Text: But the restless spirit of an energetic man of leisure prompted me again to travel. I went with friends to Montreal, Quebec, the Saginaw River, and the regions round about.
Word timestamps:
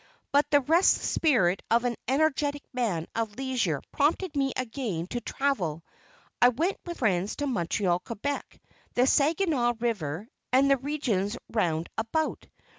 But 0.31 0.49
the 0.49 0.61
restless 0.61 1.07
spirit 1.07 1.61
of 1.69 1.83
an 1.85 1.95
energetic 2.07 2.63
man 2.73 3.05
of 3.15 3.37
leisure 3.37 3.83
prompted 3.91 4.35
me 4.35 4.51
again 4.57 5.05
to 5.09 5.21
travel. 5.21 5.83
I 6.41 6.49
went 6.49 6.77
with 6.87 6.97
friends 6.97 7.35
to 7.35 7.45
Montreal, 7.45 7.99
Quebec, 7.99 8.59
the 8.95 9.05
Saginaw 9.05 9.75
River, 9.79 10.27
and 10.51 10.71
the 10.71 10.77
regions 10.77 11.37
round 11.49 11.87
about. 11.99 12.47